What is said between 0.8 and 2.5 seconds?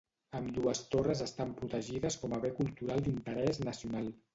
torres estan protegides com a